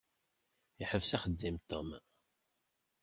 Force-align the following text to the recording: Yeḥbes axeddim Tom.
Yeḥbes 0.79 1.11
axeddim 1.15 1.57
Tom. 1.69 1.89